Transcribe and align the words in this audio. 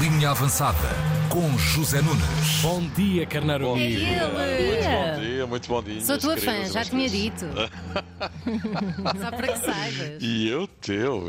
Linha 0.00 0.30
Avançada 0.30 0.76
com 1.28 1.56
José 1.58 2.00
Nunes. 2.02 2.60
Bom 2.62 2.80
dia, 2.96 3.24
Carnaro. 3.26 3.66
Bom 3.66 3.76
É 3.76 3.86
dia. 3.86 3.98
ele. 3.98 4.16
Muito 4.16 4.88
bom 4.88 5.20
dia, 5.20 5.46
muito 5.46 5.68
bom 5.68 5.82
dia. 5.82 6.00
Sou 6.04 6.18
tua 6.18 6.36
fã, 6.36 6.64
já 6.66 6.84
tinha 6.84 7.08
dito. 7.08 7.46
Só 9.20 9.30
para 9.30 9.48
que 9.48 9.58
saibas. 9.58 10.22
E 10.22 10.48
eu 10.48 10.66
teu, 10.66 11.24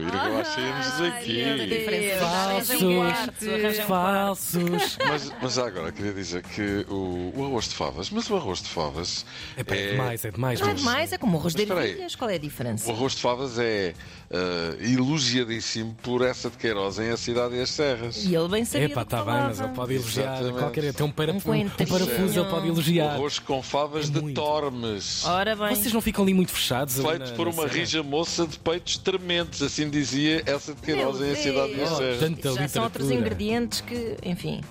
saímos 0.46 1.02
Ai, 1.02 1.10
aqui. 1.10 2.16
Falsos, 2.20 3.80
falsos. 3.88 4.98
Mas, 5.08 5.34
mas 5.42 5.58
agora 5.58 5.92
queria 5.92 6.14
dizer 6.14 6.44
que 6.44 6.86
o, 6.90 7.34
o 7.36 7.46
arroz 7.46 7.68
de 7.68 7.76
favas, 7.76 8.10
mas 8.10 8.30
o 8.30 8.36
arroz 8.36 8.62
de 8.62 8.70
favas 8.70 9.26
Epá, 9.58 9.76
é 9.76 9.92
demais, 9.92 10.26
é 10.26 10.32
demais. 10.32 10.60
Não 10.62 10.70
é 10.70 10.74
demais, 10.74 11.14
é 11.14 11.18
como 11.18 11.38
arroz 11.38 11.54
de 11.54 11.64
ervilhas. 11.64 12.16
Qual 12.16 12.30
é 12.30 12.36
a 12.36 12.40
diferença? 12.40 12.90
O 12.90 12.94
arroz 12.94 13.14
de 13.16 13.22
favas 13.22 13.60
é 13.60 13.94
eh, 14.30 14.78
elogiadíssimo 14.82 15.96
por 16.02 16.22
essa 16.22 16.50
de 16.50 16.58
Queiroz 16.58 17.00
em 17.00 17.10
A 17.10 17.18
Cidade 17.18 17.56
e 17.56 17.62
as 17.62 17.70
Serras. 17.70 18.24
E 18.26 18.36
ele 18.36 18.48
bem 18.48 18.66
sabia 18.66 18.88
Epá, 18.88 19.02
está 19.02 19.24
bem, 19.24 19.34
mas 19.34 19.60
ele 19.60 19.70
pode 19.70 19.94
elogiar 19.94 20.34
Exatamente. 20.36 20.60
qualquer. 20.60 20.94
Tem 20.94 21.06
um, 21.06 21.12
para, 21.12 21.32
Um 21.32 21.36
um, 21.38 21.40
parafuso, 21.40 22.40
ele 22.40 22.50
pode 22.50 22.68
O 22.68 22.72
elogiar. 22.74 23.14
arroz 23.14 23.40
com 23.40 23.62
favas 23.62 24.08
É 24.10 24.12
de 24.12 24.22
muito. 24.22 24.36
Tormes. 24.36 25.26
Ora 25.26 25.56
bem. 25.56 25.76
Vocês 25.76 25.94
não 25.94 26.02
ficam 26.02 26.24
ali 26.24 26.34
muito 26.34 26.52
fechados? 26.52 26.77
Ali 26.84 27.20
Feito 27.20 27.30
na- 27.32 27.36
por 27.36 27.46
na 27.48 27.54
uma 27.54 27.64
serra? 27.64 27.74
rija 27.80 28.04
moça 28.04 28.46
de 28.48 28.60
peitos 28.60 28.98
trementes, 28.98 29.62
assim 29.62 29.90
dizia 29.90 30.42
essa 30.46 30.74
de 30.74 30.82
Queiroz 30.82 31.22
em 31.22 31.32
A 31.32 31.36
Cidade 31.36 31.74
e 31.74 31.82
as 31.84 31.98
Deus. 31.98 32.20
Tanta 32.20 32.54
Já 32.54 32.68
são 32.68 32.84
outros 32.84 33.10
ingredientes 33.12 33.82
que, 33.82 34.16
enfim. 34.24 34.62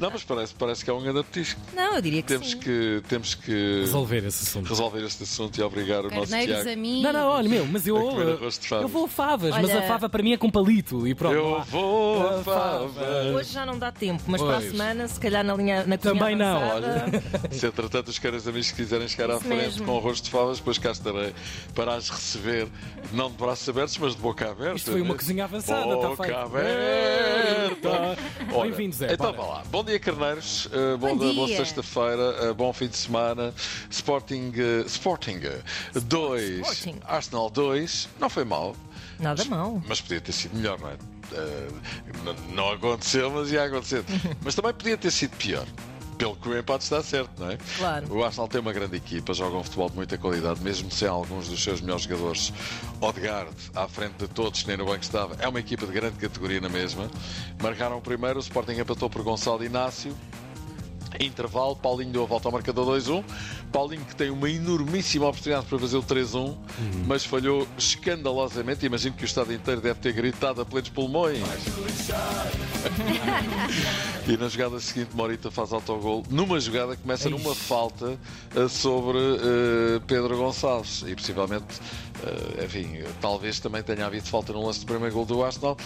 Não, 0.00 0.10
mas 0.10 0.24
parece, 0.24 0.54
parece 0.54 0.84
que 0.84 0.90
é 0.90 0.92
um 0.92 1.02
grande 1.02 1.22
petisco. 1.24 1.60
Não, 1.74 1.94
eu 1.94 2.02
diria 2.02 2.22
que 2.22 2.28
Temos 2.28 2.50
sim. 2.50 2.58
que, 2.58 3.02
temos 3.08 3.34
que 3.34 3.80
Resolver 3.80 4.24
esse 4.26 4.44
assunto. 4.48 4.68
resolver 4.68 5.04
este 5.04 5.22
assunto 5.22 5.58
e 5.58 5.62
obrigar 5.62 6.00
o 6.00 6.10
nosso 6.10 6.30
Carneiros 6.30 6.54
Tiago. 6.62 6.70
a 6.70 6.76
mim. 6.76 7.02
Não, 7.02 7.12
não, 7.12 7.28
olha, 7.28 7.48
meu, 7.48 7.66
mas 7.66 7.86
eu. 7.86 7.96
De 7.98 8.68
favas. 8.68 8.82
Eu 8.82 8.88
vou 8.88 9.04
a 9.04 9.08
favas, 9.08 9.50
mas 9.54 9.64
Olha- 9.70 9.78
a 9.80 9.82
fava 9.82 10.08
para 10.08 10.22
mim 10.22 10.32
é 10.32 10.36
com 10.36 10.50
palito. 10.50 11.06
E 11.06 11.14
pronto. 11.14 11.34
Eu 11.34 11.62
vou 11.64 12.22
a 12.28 12.40
A 12.40 12.42
fava. 12.42 12.88
fava. 12.88 13.04
Hoje 13.36 13.52
já 13.52 13.66
não 13.66 13.78
dá 13.78 13.90
tempo, 13.92 14.22
mas 14.26 14.40
para 14.40 14.56
a 14.56 14.60
Pois. 14.60 14.70
semana, 14.70 15.08
se 15.08 15.20
calhar 15.20 15.44
na 15.44 15.54
linha 15.54 15.84
na 15.86 15.96
cozinha 15.98 16.14
Também 16.20 16.36
não, 16.36 16.56
avançada, 16.56 17.22
Se 17.50 17.66
entretanto 17.66 18.08
os 18.08 18.18
caras 18.18 18.46
amigos 18.48 18.70
quiserem 18.72 19.08
chegar 19.08 19.30
à 19.30 19.34
Isso 19.36 19.44
frente 19.44 19.60
mesmo. 19.62 19.86
com 19.86 19.98
arroz 19.98 20.20
de 20.20 20.30
favas, 20.30 20.58
depois 20.58 20.78
cá 20.78 20.90
estarei 20.92 21.32
para 21.74 21.94
as 21.94 22.08
receber, 22.10 22.68
não 23.12 23.30
de 23.30 23.36
braços 23.36 23.68
abertos, 23.68 23.96
mas 23.98 24.14
de 24.14 24.20
boca 24.20 24.50
aberta. 24.50 24.76
Isto 24.76 24.90
foi 24.92 25.00
uma 25.00 25.12
né? 25.14 25.18
cozinha 25.18 25.44
avançada, 25.44 25.94
está 25.94 26.08
Boca 26.08 26.24
feito. 26.24 26.38
aberta. 26.38 28.16
Ora, 28.52 28.62
Bem-vindo, 28.64 28.93
Zé, 28.94 29.12
Então 29.12 29.32
bora. 29.32 29.36
vá 29.48 29.54
lá. 29.54 29.62
Bom 29.70 29.82
dia, 29.84 29.98
carneiros. 29.98 30.66
Uh, 30.66 30.96
bom, 30.98 31.16
Bom 31.16 31.34
boa 31.34 31.46
dia. 31.48 31.56
sexta-feira. 31.56 32.50
uh, 32.50 32.54
bom 32.54 32.72
fim 32.72 32.86
de 32.88 32.96
semana. 32.96 33.52
Sporting 33.90 34.50
2, 34.50 34.86
Sporting 34.86 35.40
2, 35.94 36.60
Sporting. 36.60 37.00
Arsenal 37.04 37.50
2. 37.50 38.08
Não 38.20 38.30
foi 38.30 38.44
mal. 38.44 38.76
nada 39.18 39.44
mal. 39.46 39.82
Mas 39.86 40.00
podia 40.00 40.20
ter 40.20 40.32
sido 40.32 40.56
melhor, 40.56 40.78
não 40.78 40.88
é? 40.90 40.96
Eh, 41.32 41.68
não 42.52 42.70
aconteceu, 42.70 43.30
mas 43.30 43.50
ia 43.50 43.64
acontecer. 43.64 44.04
mas 44.42 44.54
também 44.54 44.72
podia 44.72 44.96
ter 44.96 45.10
sido 45.10 45.36
pior. 45.36 45.66
Pelo 46.24 46.36
que 46.36 46.48
o 46.48 46.58
empate 46.58 46.84
está 46.84 47.02
certo, 47.02 47.38
não 47.38 47.50
é? 47.50 47.58
Claro. 47.76 48.10
O 48.10 48.24
Arsenal 48.24 48.48
tem 48.48 48.58
uma 48.58 48.72
grande 48.72 48.96
equipa, 48.96 49.34
joga 49.34 49.58
um 49.58 49.62
futebol 49.62 49.90
de 49.90 49.96
muita 49.96 50.16
qualidade, 50.16 50.58
mesmo 50.62 50.90
sem 50.90 51.06
alguns 51.06 51.48
dos 51.48 51.62
seus 51.62 51.82
melhores 51.82 52.04
jogadores. 52.04 52.50
Odegaard, 52.98 53.54
à 53.74 53.86
frente 53.86 54.14
de 54.14 54.28
todos, 54.28 54.62
que 54.62 54.68
nem 54.68 54.78
no 54.78 54.86
banco 54.86 55.02
estava, 55.02 55.36
é 55.38 55.46
uma 55.46 55.60
equipa 55.60 55.86
de 55.86 55.92
grande 55.92 56.16
categoria 56.16 56.62
na 56.62 56.70
mesma. 56.70 57.10
Marcaram 57.62 57.98
o 57.98 58.00
primeiro, 58.00 58.38
o 58.38 58.40
Sporting 58.40 58.72
empatou 58.72 59.10
por 59.10 59.22
Gonçalo 59.22 59.62
Inácio. 59.62 60.16
Intervalo, 61.20 61.76
Paulinho 61.76 62.10
deu 62.10 62.22
a 62.22 62.26
volta 62.26 62.48
ao 62.48 62.52
marcador 62.52 62.86
2-1. 62.96 63.22
Paulinho 63.70 64.06
que 64.06 64.16
tem 64.16 64.30
uma 64.30 64.48
enormíssima 64.48 65.26
oportunidade 65.26 65.66
para 65.66 65.78
fazer 65.78 65.98
o 65.98 66.02
3-1, 66.02 66.56
mas 67.06 67.26
falhou 67.26 67.68
escandalosamente. 67.76 68.86
Imagino 68.86 69.14
que 69.14 69.24
o 69.24 69.26
estado 69.26 69.52
inteiro 69.52 69.82
deve 69.82 70.00
ter 70.00 70.14
gritado 70.14 70.62
a 70.62 70.64
plenos 70.64 70.88
pulmões. 70.88 71.38
e 74.26 74.36
na 74.36 74.48
jogada 74.48 74.78
seguinte, 74.80 75.10
Morita 75.14 75.50
faz 75.50 75.72
autogol. 75.72 76.22
Numa 76.30 76.58
jogada 76.60 76.96
que 76.96 77.02
começa 77.02 77.28
numa 77.28 77.54
falta 77.54 78.18
eh, 78.54 78.68
sobre 78.68 79.18
eh, 79.18 80.00
Pedro 80.06 80.36
Gonçalves. 80.36 81.02
E 81.06 81.14
possivelmente, 81.14 81.80
eh, 82.22 82.64
enfim, 82.64 83.02
talvez 83.20 83.60
também 83.60 83.82
tenha 83.82 84.06
havido 84.06 84.26
falta 84.26 84.52
no 84.52 84.64
lance 84.66 84.80
do 84.80 84.86
primeiro 84.86 85.14
gol 85.14 85.24
do 85.24 85.44
Arsenal. 85.44 85.76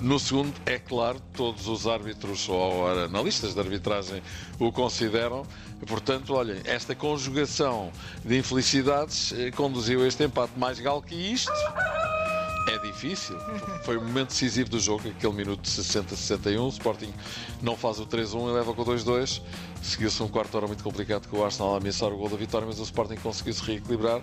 No 0.00 0.18
segundo, 0.18 0.52
é 0.66 0.78
claro, 0.78 1.20
todos 1.34 1.66
os 1.66 1.86
árbitros 1.86 2.48
ou 2.48 2.88
analistas 3.04 3.54
de 3.54 3.60
arbitragem 3.60 4.22
o 4.58 4.70
consideram. 4.70 5.46
Portanto, 5.86 6.34
olhem, 6.34 6.60
esta 6.64 6.94
conjugação 6.94 7.92
de 8.24 8.38
infelicidades 8.38 9.32
eh, 9.32 9.50
conduziu 9.50 10.02
a 10.02 10.06
este 10.06 10.24
empate 10.24 10.52
mais 10.56 10.80
galo 10.80 11.02
que 11.02 11.14
isto. 11.14 11.52
É 12.78 12.86
difícil. 12.86 13.36
Foi 13.82 13.96
o 13.96 14.00
momento 14.00 14.28
decisivo 14.28 14.70
do 14.70 14.78
jogo, 14.78 15.08
aquele 15.08 15.32
minuto 15.32 15.62
de 15.62 15.68
60-61. 15.68 16.64
O 16.64 16.68
Sporting 16.68 17.12
não 17.60 17.76
faz 17.76 17.98
o 17.98 18.06
3-1 18.06 18.50
e 18.50 18.52
leva 18.52 18.72
com 18.72 18.82
o 18.82 18.84
2-2. 18.84 19.42
Seguiu-se 19.82 20.22
um 20.22 20.28
quarto 20.28 20.54
hora 20.56 20.66
muito 20.66 20.82
complicado 20.82 21.28
com 21.28 21.38
o 21.38 21.44
Arsenal 21.44 21.74
a 21.74 21.78
ameaçar 21.78 22.12
o 22.12 22.16
gol 22.16 22.28
da 22.28 22.36
vitória, 22.36 22.66
mas 22.66 22.78
o 22.78 22.82
Sporting 22.82 23.16
conseguiu 23.16 23.52
se 23.52 23.62
reequilibrar 23.64 24.20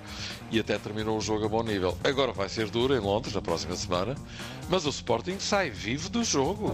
e 0.52 0.60
até 0.60 0.78
terminou 0.78 1.18
o 1.18 1.22
jogo 1.22 1.46
a 1.46 1.50
bom 1.50 1.64
nível. 1.64 1.98
Agora 2.04 2.32
vai 2.34 2.50
ser 2.50 2.70
duro 2.70 2.94
em 2.94 3.00
Londres 3.00 3.34
na 3.34 3.42
próxima 3.42 3.76
semana, 3.76 4.16
mas 4.70 4.86
o 4.86 4.90
Sporting 4.90 5.40
sai 5.40 5.70
vivo 5.70 6.10
do 6.10 6.24
jogo. 6.24 6.72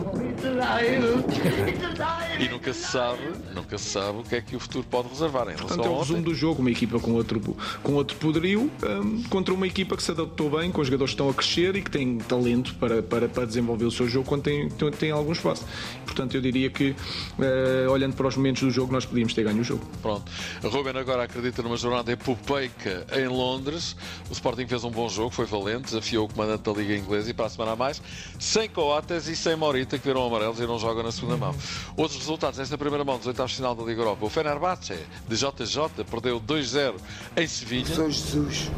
E 2.40 2.50
nunca 2.50 2.74
se 2.74 2.92
sabe, 2.92 3.22
nunca 3.54 3.78
se 3.78 3.86
sabe 3.86 4.20
o 4.20 4.24
que 4.24 4.36
é 4.36 4.42
que 4.42 4.56
o 4.56 4.60
futuro 4.60 4.86
pode 4.90 5.10
reservar 5.10 5.50
em 5.50 5.56
Portanto, 5.56 5.86
é 5.86 5.90
o 5.90 6.00
resumo 6.00 6.24
do 6.24 6.34
jogo, 6.34 6.62
uma 6.62 6.72
equipa 6.72 7.00
com 7.00 7.14
outro, 7.14 7.40
com 7.84 7.94
outro 7.94 8.18
poderio 8.18 8.72
hum, 8.84 9.24
contra 9.30 9.54
uma 9.54 9.68
equipa 9.68 9.96
que 9.96 10.04
se 10.04 10.12
adaptou 10.12 10.50
bem, 10.50 10.72
com 10.72 10.84
jogadores 10.84 11.12
que 11.12 11.16
estão 11.16 11.30
a 11.30 11.34
crescer 11.34 11.71
e 11.78 11.82
que 11.82 11.92
têm 11.92 12.18
talento 12.18 12.76
para, 12.76 13.02
para, 13.02 13.28
para 13.28 13.46
desenvolver 13.46 13.86
o 13.86 13.92
seu 13.92 14.08
jogo 14.08 14.28
quando 14.28 14.44
tem, 14.44 14.70
tem, 14.70 14.92
tem 14.92 15.12
algum 15.12 15.32
espaço. 15.32 15.66
Portanto, 16.06 16.36
eu 16.36 16.42
diria 16.42 16.70
que, 16.70 16.96
eh, 17.40 17.88
olhando 17.90 18.16
para 18.16 18.28
os 18.28 18.36
momentos 18.36 18.62
do 18.62 18.72
jogo, 18.72 18.92
nós 18.92 19.06
podíamos 19.06 19.34
ter 19.34 19.44
ganho 19.44 19.62
o 19.62 19.64
jogo. 19.64 19.86
Pronto. 20.02 20.32
Ruben 20.64 20.98
agora 20.98 21.24
acredita 21.24 21.62
numa 21.62 21.78
jornada 21.78 22.12
epopeica 22.12 23.06
em 23.14 23.28
Londres. 23.28 23.96
O 24.30 24.34
Sporting 24.34 24.68
fez 24.68 24.84
um 24.84 24.92
bom 24.92 25.08
jogo, 25.10 25.30
foi 25.30 25.46
valente, 25.46 25.84
desafiou 25.84 26.26
o 26.26 26.30
comandante 26.30 26.64
da 26.64 26.72
Liga 26.72 26.96
Inglesa 26.96 27.30
e 27.30 27.34
para 27.34 27.46
a 27.46 27.50
semana 27.50 27.72
a 27.72 27.76
mais, 27.76 28.02
sem 28.40 28.70
Coates 28.70 29.28
e 29.28 29.36
sem 29.36 29.56
Morita, 29.56 29.98
que 29.98 30.08
viram 30.08 30.26
amarelos 30.26 30.60
e 30.60 30.68
não 30.68 30.78
jogam 30.78 31.04
na 31.04 31.12
segunda 31.12 31.38
mão. 31.38 31.56
Outros 31.96 32.20
resultados 32.20 32.60
nesta 32.60 32.78
primeira 32.78 33.04
mão 33.04 33.18
dos 33.18 33.28
oitavos 33.28 33.52
de 33.52 33.58
final 33.58 33.76
da 33.76 33.84
Liga 33.84 34.02
Europa. 34.02 34.26
O 34.26 34.30
Fenerbahçe, 34.30 35.00
de 35.28 35.36
JJ, 35.36 36.04
perdeu 36.10 36.40
2-0 36.40 36.96
em 37.38 37.48
Sevilha. 37.48 37.96
Sou 37.96 38.10
Jesus, 38.10 38.70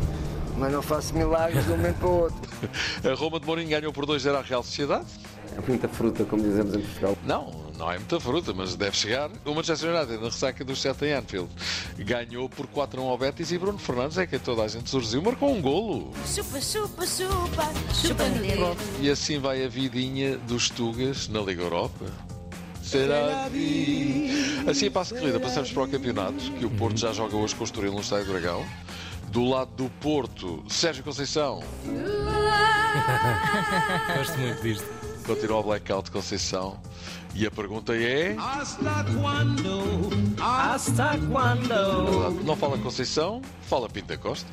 mas 0.57 0.71
não 0.71 0.81
faço 0.81 1.13
milagres 1.13 1.65
de 1.65 1.71
um 1.71 1.77
momento 1.77 1.97
para 1.97 2.07
o 2.07 2.19
outro. 2.21 2.51
A 3.09 3.13
Roma 3.15 3.39
de 3.39 3.45
Mourinho 3.45 3.69
ganhou 3.69 3.93
por 3.93 4.05
2-0 4.05 4.35
à 4.35 4.41
Real 4.41 4.63
Sociedade. 4.63 5.05
É 5.55 5.61
muita 5.67 5.87
fruta, 5.87 6.23
como 6.25 6.41
dizemos 6.41 6.73
em 6.73 6.81
Portugal. 6.81 7.17
Não, 7.25 7.63
não 7.77 7.91
é 7.91 7.97
muita 7.97 8.19
fruta, 8.19 8.53
mas 8.53 8.75
deve 8.75 8.95
chegar. 8.95 9.29
O 9.45 9.53
Manchester 9.53 9.93
United, 9.93 10.17
na 10.17 10.25
ressaca 10.29 10.63
dos 10.63 10.81
7 10.81 11.05
em 11.05 11.13
Anfield, 11.13 11.49
ganhou 11.99 12.49
por 12.49 12.67
4-1 12.67 12.99
ao 13.01 13.17
Betis 13.17 13.51
e 13.51 13.57
Bruno 13.57 13.77
Fernandes 13.77 14.17
é 14.17 14.25
que 14.25 14.39
toda 14.39 14.63
a 14.63 14.67
gente 14.67 14.89
surgiu, 14.89 15.21
marcou 15.21 15.51
um 15.51 15.61
golo. 15.61 16.11
Chupa, 16.25 16.59
chupa, 16.61 17.05
chupa, 17.05 17.63
chupa. 17.93 18.23
E 18.99 19.09
assim 19.09 19.39
vai 19.39 19.63
a 19.63 19.67
vidinha 19.67 20.37
dos 20.37 20.69
Tugas 20.69 21.27
na 21.27 21.41
Liga 21.41 21.63
Europa. 21.63 22.05
Será 22.81 23.49
que... 23.51 24.63
Assim 24.67 24.91
passa 24.91 25.15
a 25.15 25.19
corrida, 25.19 25.39
passamos 25.39 25.71
para 25.71 25.83
o 25.83 25.87
campeonato, 25.87 26.51
que 26.59 26.65
o 26.65 26.69
Porto 26.69 26.97
já 26.97 27.11
joga 27.11 27.35
hoje 27.35 27.55
com 27.55 27.61
o 27.61 27.65
Estoril 27.65 27.93
no 27.93 28.01
Estádio 28.01 28.27
Dragão. 28.27 28.63
Do 29.33 29.43
lado 29.45 29.71
do 29.75 29.89
Porto, 29.99 30.63
Sérgio 30.69 31.03
Conceição. 31.03 31.63
Gosto 34.15 34.37
muito 34.37 34.61
disto. 34.61 34.85
Continua 35.25 35.57
o 35.57 35.63
blackout 35.63 36.11
Conceição. 36.11 36.79
E 37.33 37.47
a 37.47 37.49
pergunta 37.49 37.95
é... 37.95 38.35
Hasta 38.37 39.03
quando? 39.19 40.11
Hasta 40.39 41.17
quando? 41.31 42.43
Não 42.43 42.55
fala 42.55 42.77
Conceição, 42.77 43.41
fala 43.63 43.89
Pinta 43.89 44.15
Costa. 44.19 44.47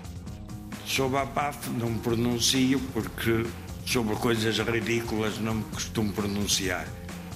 Sobre 0.87 1.19
a 1.19 1.27
PAF 1.27 1.69
não 1.69 1.99
pronuncio 1.99 2.81
porque 2.95 3.45
sobre 3.85 4.17
coisas 4.17 4.59
ridículas 4.61 5.39
não 5.39 5.57
me 5.57 5.65
costumo 5.65 6.11
pronunciar. 6.11 6.89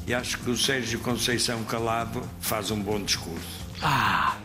E 0.07 0.15
acho 0.15 0.39
que 0.39 0.49
o 0.49 0.57
Sérgio 0.57 0.99
Conceição 1.01 1.63
Calado 1.65 2.23
faz 2.41 2.71
um 2.71 2.81
bom 2.81 3.03
discurso. 3.03 3.64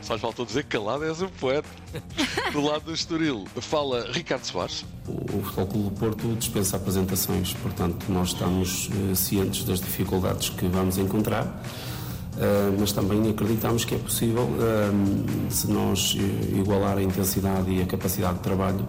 Só 0.01 0.15
lhe 0.15 0.19
faltou 0.19 0.45
dizer 0.45 0.63
que 0.63 0.77
calado 0.77 1.05
és 1.05 1.21
um 1.21 1.27
poeta. 1.27 1.69
Do 2.51 2.61
lado 2.61 2.85
do 2.85 2.93
Estoril, 2.93 3.45
fala 3.61 4.05
Ricardo 4.11 4.43
Soares. 4.43 4.85
O 5.07 5.41
Futebol 5.41 5.67
Clube 5.67 5.89
do 5.89 5.99
Porto 5.99 6.35
dispensa 6.35 6.77
apresentações, 6.77 7.53
portanto, 7.53 8.05
nós 8.09 8.29
estamos 8.29 8.89
eh, 8.91 9.15
cientes 9.15 9.63
das 9.63 9.79
dificuldades 9.79 10.49
que 10.49 10.67
vamos 10.67 10.97
encontrar, 10.97 11.63
eh, 12.37 12.75
mas 12.79 12.91
também 12.91 13.29
acreditamos 13.29 13.85
que 13.85 13.95
é 13.95 13.97
possível, 13.97 14.47
eh, 14.59 15.49
se 15.49 15.71
nós 15.71 16.15
igualar 16.55 16.97
a 16.97 17.01
intensidade 17.03 17.71
e 17.71 17.81
a 17.81 17.85
capacidade 17.85 18.35
de 18.35 18.43
trabalho, 18.43 18.87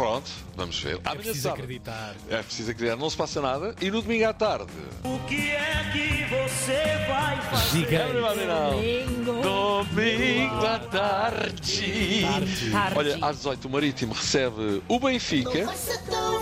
Pronto, 0.00 0.30
vamos 0.56 0.80
ver. 0.80 0.94
É 0.94 0.98
Amanhã 1.04 1.16
preciso 1.16 1.42
sábado. 1.42 1.58
acreditar. 1.60 2.14
É 2.30 2.42
preciso 2.42 2.70
acreditar, 2.70 2.96
não 2.96 3.10
se 3.10 3.16
passa 3.18 3.42
nada. 3.42 3.74
E 3.82 3.90
no 3.90 4.00
domingo 4.00 4.24
à 4.24 4.32
tarde. 4.32 4.72
O 5.04 5.18
que 5.28 5.50
é 5.50 5.90
que 5.92 6.24
você 6.24 7.06
vai 7.06 7.38
fazer? 7.42 7.80
Gigante. 7.80 8.12
Domingo. 8.14 9.42
Domingo 9.42 10.66
à 10.66 10.78
tarde. 10.78 12.22
Tarde. 12.22 12.96
Olha, 12.96 13.18
às 13.20 13.36
18 13.36 13.68
o 13.68 13.70
Marítimo 13.70 14.14
recebe 14.14 14.82
o 14.88 14.98
Benfica. 14.98 15.66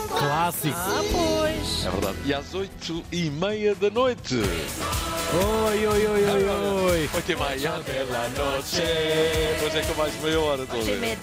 Clássico. 0.09 0.77
Ah, 0.79 1.03
pois. 1.11 1.85
É 1.85 1.91
verdade. 1.91 2.19
E 2.27 2.35
às 2.35 2.55
8 2.55 3.05
e 3.11 3.29
meia 3.29 3.75
da 3.75 3.91
noite. 3.91 4.37
Oi, 4.37 5.87
oi, 5.87 6.07
oi, 6.07 6.25
oi, 6.25 6.45
oi. 6.93 7.11
8 7.13 7.33
e 7.33 7.37
meia 7.37 7.71
da 7.73 8.29
noite. 8.45 8.83
Hoje 9.67 9.79
é 9.79 9.83
com 9.83 9.95
mais 9.95 10.15
meia 10.23 10.41
hora. 10.41 10.63
Ocho 10.63 10.77
e 10.77 10.95
ver. 10.95 11.19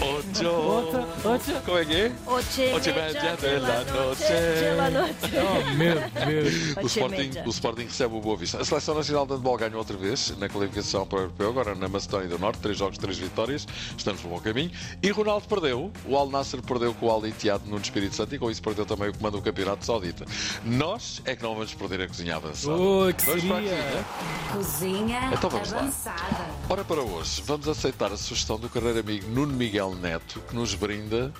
Ocho. 0.00 0.46
Outra, 0.48 1.06
outra. 1.24 1.60
Como 1.64 1.78
é 1.78 1.84
que 1.84 1.94
é? 1.94 2.12
Ocho 2.26 2.60
e 2.60 2.72
Ocho 2.74 2.90
media 2.94 3.36
de 3.36 3.58
la 3.58 4.90
noche. 4.90 5.14
Oh, 5.40 5.74
meu 5.74 5.94
Deus. 6.26 6.76
O 6.76 6.80
Ocho 6.86 6.86
Sporting, 6.98 7.30
o 7.46 7.50
Sporting 7.50 7.82
recebe 7.84 8.14
o 8.14 8.20
Boa 8.20 8.36
Vista. 8.36 8.60
A 8.60 8.64
Seleção 8.64 8.94
Nacional 8.94 9.26
de 9.26 9.32
Handball 9.32 9.56
ganhou 9.56 9.78
outra 9.78 9.96
vez 9.96 10.34
na 10.38 10.48
qualificação 10.48 11.06
para 11.06 11.18
o 11.18 11.22
Europeu, 11.22 11.48
agora 11.48 11.74
na 11.74 11.88
Macedónia 11.88 12.28
do 12.28 12.38
Norte. 12.38 12.58
Três 12.60 12.76
jogos, 12.78 12.98
três 12.98 13.16
vitórias. 13.18 13.66
Estamos 13.96 14.22
no 14.22 14.28
bom 14.30 14.38
caminho. 14.40 14.70
E 15.02 15.10
Ronaldo 15.10 15.48
perdeu. 15.48 15.90
O 16.04 16.16
Al 16.16 16.28
Nasser 16.28 16.60
perdeu 16.62 16.92
com 16.94 17.06
o 17.06 17.10
Al 17.10 17.26
Ittihad 17.26 17.62
no 17.66 17.78
Espírito 17.78 18.14
Santo 18.14 18.34
e 18.34 18.38
com 18.38 18.50
isso 18.50 18.62
perdeu 18.62 18.84
também 18.84 19.08
o 19.08 19.16
comando 19.16 19.38
do 19.38 19.42
Campeonato 19.42 19.84
Saudita. 19.84 20.26
Nós 20.64 21.22
é 21.24 21.34
que 21.34 21.42
não 21.42 21.54
vamos 21.54 21.72
perder 21.74 22.02
a 22.02 22.08
cozinha 22.08 22.36
avançada. 22.36 22.74
Oi, 22.76 23.12
que 23.14 23.24
Vamos 23.24 23.44
para 23.44 23.56
a 23.56 23.60
seria? 23.62 24.04
cozinha? 24.52 24.96
Cozinha 25.22 25.30
Então 25.32 25.50
vamos 25.50 25.72
lá. 25.72 25.78
avançada. 25.78 26.46
Ora, 26.68 26.84
para 26.84 27.00
hoje, 27.00 27.42
vamos 27.46 27.66
aceitar 27.68 28.12
a 28.12 28.16
sugestão 28.16 28.58
do 28.58 28.68
carreiro 28.68 29.00
amigo 29.00 29.26
Nuno 29.30 29.52
Miguel 29.54 29.85
Neto, 29.94 30.40
que 30.48 30.54
nos 30.54 30.74
brinda, 30.74 31.32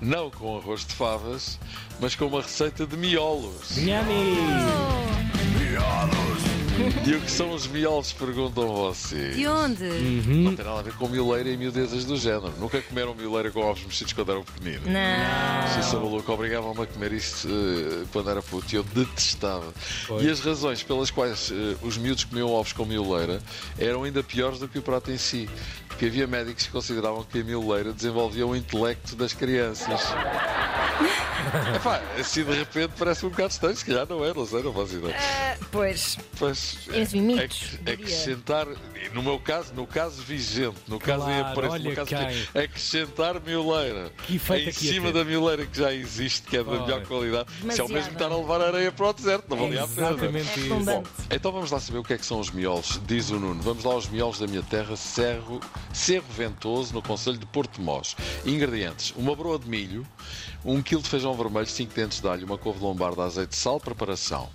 não 0.00 0.30
com 0.30 0.56
arroz 0.56 0.84
de 0.84 0.94
favas, 0.94 1.58
mas 2.00 2.14
com 2.14 2.26
uma 2.26 2.42
receita 2.42 2.86
de 2.86 2.96
miolos. 2.96 3.76
Nhami. 3.76 4.36
E 7.04 7.12
o 7.12 7.20
que 7.20 7.30
são 7.30 7.50
os 7.52 7.66
miolos, 7.66 8.12
perguntam 8.12 8.68
vocês? 8.68 9.34
De 9.34 9.48
onde? 9.48 9.82
Não 9.82 10.54
tem 10.54 10.64
nada 10.64 10.78
a 10.78 10.82
ver 10.82 10.92
com 10.94 11.08
mioleira 11.08 11.48
e 11.48 11.56
miudezas 11.56 12.04
do 12.04 12.16
género. 12.16 12.52
Nunca 12.58 12.80
comeram 12.80 13.14
mioleira 13.16 13.50
com 13.50 13.60
ovos 13.60 13.82
mexidos 13.82 14.12
quando 14.12 14.30
eram 14.30 14.44
pequeninos. 14.44 14.86
Não. 14.86 15.80
Isso 15.80 15.96
é 15.96 15.98
maluco, 15.98 16.32
obrigavam-me 16.32 16.82
a 16.82 16.86
comer 16.86 17.12
isso 17.12 17.48
eh, 17.48 18.04
quando 18.12 18.30
era 18.30 18.40
puto 18.40 18.72
e 18.72 18.76
eu 18.76 18.84
detestava. 18.84 19.72
Pois. 20.06 20.24
E 20.24 20.30
as 20.30 20.38
razões 20.38 20.82
pelas 20.84 21.10
quais 21.10 21.50
eh, 21.50 21.76
os 21.82 21.98
miúdos 21.98 22.22
comiam 22.22 22.50
ovos 22.52 22.72
com 22.72 22.84
mioleira 22.84 23.42
eram 23.76 24.04
ainda 24.04 24.22
piores 24.22 24.60
do 24.60 24.68
que 24.68 24.78
o 24.78 24.82
prato 24.82 25.10
em 25.10 25.18
si. 25.18 25.48
Porque 25.98 26.06
havia 26.06 26.28
médicos 26.28 26.64
que 26.64 26.70
consideravam 26.70 27.24
que 27.24 27.40
a 27.40 27.42
mioleira 27.42 27.92
desenvolvia 27.92 28.46
o 28.46 28.54
intelecto 28.54 29.16
das 29.16 29.32
crianças. 29.32 30.00
Epá, 31.74 32.00
assim 32.16 32.44
de 32.44 32.52
repente 32.52 32.92
parece 32.96 33.26
um 33.26 33.30
bocado 33.30 33.50
estranho, 33.50 33.74
se 33.74 33.84
calhar 33.84 34.06
não 34.08 34.24
é, 34.24 34.32
não 34.32 34.46
sei, 34.46 34.62
não 34.62 34.72
faço 34.72 34.94
ideia. 34.94 35.16
Pois. 35.70 36.16
Pois, 36.38 36.78
mitos, 37.14 37.38
ac- 37.38 37.78
diria. 37.78 37.94
acrescentar, 37.94 38.66
no 39.12 39.22
meu 39.22 39.38
caso, 39.38 39.74
no 39.74 39.86
caso 39.86 40.22
vigente, 40.22 40.76
no 40.86 40.98
caso 40.98 41.28
em 41.28 41.40
aparece, 41.40 41.78
no 41.80 41.94
caso 41.94 42.10
vigente, 42.16 42.48
acrescentar 42.58 43.40
mioleira 43.40 44.10
Que 44.26 44.36
em 44.36 44.72
cima 44.72 45.12
da 45.12 45.24
mioleira 45.24 45.66
que 45.66 45.76
já 45.78 45.92
existe, 45.92 46.46
que 46.48 46.56
é 46.56 46.64
da 46.64 46.70
Olha. 46.70 46.80
melhor 46.82 47.02
qualidade. 47.06 47.48
Isso 47.68 47.80
é 47.80 47.84
o 47.84 47.88
mesmo 47.88 48.10
que 48.10 48.16
Demasiada. 48.16 48.24
estar 48.24 48.32
a 48.32 48.36
levar 48.38 48.60
areia 48.62 48.92
para 48.92 49.06
o 49.08 49.12
deserto, 49.12 49.50
não 49.50 49.56
valia 49.58 49.84
a 49.84 49.88
pena. 49.88 50.08
Exatamente 50.10 50.38
É 50.48 50.52
isso. 50.52 50.60
redundante. 50.62 51.08
Então 51.30 51.52
vamos 51.52 51.70
lá 51.70 51.80
saber 51.80 51.98
o 51.98 52.04
que 52.04 52.12
é 52.14 52.18
que 52.18 52.26
são 52.26 52.40
os 52.40 52.50
miolos, 52.50 53.00
diz 53.06 53.30
o 53.30 53.38
Nuno. 53.38 53.60
Vamos 53.62 53.84
lá 53.84 53.92
aos 53.92 54.08
miolos 54.08 54.38
da 54.38 54.46
minha 54.46 54.62
terra, 54.62 54.96
Cerro, 54.96 55.60
Cerro 55.92 56.24
Ventoso, 56.30 56.94
no 56.94 57.02
Conselho 57.02 57.36
de 57.38 57.46
Porto 57.46 57.76
de 57.76 57.82
Mós. 57.82 58.16
Ingredientes: 58.46 59.12
uma 59.16 59.34
broa 59.36 59.58
de 59.58 59.68
milho, 59.68 60.06
um 60.64 60.80
quilo 60.80 61.02
de 61.02 61.08
feijão 61.08 61.34
vermelho, 61.34 61.66
5 61.66 61.92
dentes 61.94 62.20
de 62.20 62.28
alho, 62.28 62.46
uma 62.46 62.56
couve 62.58 62.78
de 62.78 62.84
lombarda, 62.84 63.22
azeite, 63.24 63.54
sal, 63.56 63.78
preparação. 63.78 64.48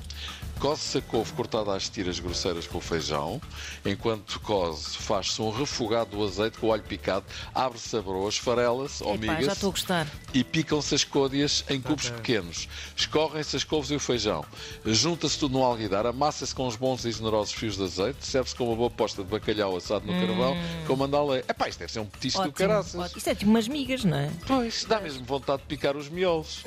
Coze-se 0.59 0.99
a 0.99 1.01
couve 1.01 1.33
cortada 1.33 1.75
às 1.75 1.89
tiras 1.89 2.19
grosseiras 2.19 2.65
com 2.67 2.77
o 2.77 2.81
feijão. 2.81 3.41
Enquanto 3.85 4.39
coze, 4.39 4.95
faz-se 4.97 5.41
um 5.41 5.49
refogado 5.51 6.15
do 6.15 6.23
azeite 6.23 6.57
com 6.57 6.67
o 6.67 6.71
alho 6.71 6.83
picado, 6.83 7.25
abre-se 7.53 7.97
a 7.97 8.01
broa, 8.01 8.29
esfarela-se 8.29 9.03
ou 9.03 9.15
Epá, 9.15 9.41
já 9.41 9.51
estou 9.51 9.69
a 9.69 9.71
gostar. 9.71 10.07
e 10.33 10.41
picam-se 10.41 10.95
as 10.95 11.03
côdeas 11.03 11.65
em 11.69 11.81
cubos 11.81 12.09
pequenos. 12.09 12.69
Escorrem-se 12.95 13.57
as 13.57 13.63
couves 13.65 13.91
e 13.91 13.95
o 13.95 13.99
feijão. 13.99 14.45
Junta-se 14.85 15.37
tudo 15.37 15.53
num 15.53 15.63
alguidar, 15.63 16.05
amassa-se 16.05 16.55
com 16.55 16.65
uns 16.65 16.77
bons 16.77 17.03
e 17.03 17.11
generosos 17.11 17.53
fios 17.53 17.75
de 17.75 17.83
azeite, 17.83 18.25
serve-se 18.25 18.55
com 18.55 18.67
uma 18.67 18.75
boa 18.75 18.89
posta 18.89 19.21
de 19.21 19.29
bacalhau 19.29 19.75
assado 19.75 20.05
no 20.05 20.13
carvão, 20.13 20.55
com 20.87 20.95
mandalé. 20.95 21.39
Epá, 21.39 21.67
isto 21.67 21.79
deve 21.79 21.91
ser 21.91 21.99
um 21.99 22.05
petisco 22.05 22.41
do 22.41 22.49
Ótimo, 22.49 22.57
caraças. 22.69 22.95
ótimo. 22.95 23.17
Isto 23.17 23.29
é 23.29 23.35
tipo 23.35 23.49
umas 23.51 23.67
migas, 23.67 24.05
não 24.05 24.17
é? 24.17 24.31
Pois, 24.47 24.85
dá 24.85 25.01
mesmo 25.01 25.25
vontade 25.25 25.61
de 25.63 25.67
picar 25.67 25.97
os 25.97 26.07
miolos. 26.07 26.63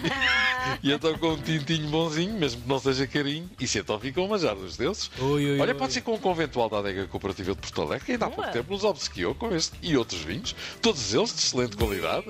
e 0.82 0.90
então 0.90 1.16
com 1.18 1.32
um 1.32 1.42
tintinho 1.42 1.88
bonzinho, 1.90 2.32
mesmo 2.34 2.62
que 2.62 2.68
não 2.68 2.78
seja 2.94 3.06
carinho, 3.06 3.48
e 3.60 3.66
se 3.66 3.78
então 3.78 3.98
fica 4.00 4.20
um 4.20 4.28
manjar 4.28 4.54
dos 4.54 4.76
deuses. 4.76 5.10
Ui, 5.18 5.44
ui, 5.52 5.60
Olha, 5.60 5.72
ui. 5.72 5.78
pode 5.78 5.92
ser 5.92 6.00
com 6.02 6.14
o 6.14 6.18
conventual 6.18 6.68
da 6.68 6.78
adega 6.78 7.06
cooperativa 7.06 7.52
de 7.54 7.58
Porto 7.60 7.82
Alegre, 7.82 8.04
que 8.06 8.12
ainda 8.12 8.26
há 8.26 8.30
pouco 8.30 8.50
tempo 8.50 8.72
nos 8.72 8.84
obsequiou 8.84 9.34
com 9.34 9.54
este 9.54 9.76
e 9.82 9.96
outros 9.96 10.20
vinhos, 10.22 10.54
todos 10.80 11.12
eles 11.14 11.34
de 11.34 11.40
excelente 11.40 11.76
qualidade. 11.76 12.26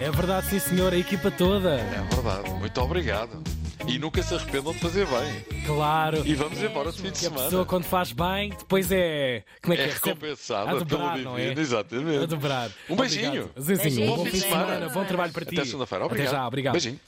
É 0.00 0.10
verdade, 0.10 0.48
sim, 0.48 0.58
senhor. 0.58 0.92
A 0.92 0.96
equipa 0.96 1.30
toda. 1.30 1.74
É 1.74 2.06
verdade, 2.14 2.50
muito 2.50 2.80
obrigado. 2.80 3.42
E 3.86 3.98
nunca 3.98 4.22
se 4.22 4.32
arrependam 4.32 4.72
de 4.72 4.78
fazer 4.78 5.04
bem. 5.06 5.62
Claro. 5.66 6.22
E 6.24 6.34
vamos 6.36 6.62
embora 6.62 6.92
de 6.92 6.98
fim 6.98 7.10
de 7.10 7.18
Que 7.18 7.26
a 7.26 7.30
semana. 7.30 7.44
pessoa, 7.46 7.66
quando 7.66 7.82
faz 7.84 8.12
bem, 8.12 8.50
depois 8.50 8.92
é. 8.92 9.42
Como 9.60 9.74
é 9.74 9.76
que 9.76 9.82
É 9.82 9.86
é? 9.86 9.92
Recompensada 9.92 10.70
a 10.70 10.74
dobrar, 10.74 11.12
pelo 11.14 11.24
não 11.24 11.36
é? 11.36 11.42
divino, 11.42 11.60
exatamente. 11.60 12.22
A 12.22 12.26
dobrar. 12.26 12.70
Um 12.88 12.94
beijinho. 12.94 13.26
Obrigado. 13.50 13.60
Zezinho, 13.60 13.82
Beijinho. 13.96 14.16
bom 14.16 14.24
fim 14.24 14.30
de 14.30 14.40
semana. 14.40 14.88
Bom 14.88 15.04
trabalho 15.04 15.32
para 15.32 15.44
ti. 15.44 15.56
Até 15.56 15.64
segunda-feira. 15.66 16.06
Obrigado. 16.06 16.28
Até 16.28 16.36
já, 16.36 16.46
obrigado. 16.46 16.72
Beijinho. 16.74 17.00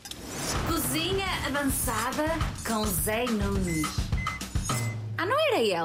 Cozinha 0.94 1.26
avançada 1.48 2.22
com 2.64 2.86
Zé 2.86 3.24
Nunes. 3.24 3.84
Ah, 5.18 5.26
não 5.26 5.36
era 5.48 5.60
ele, 5.60 5.72
é? 5.72 5.84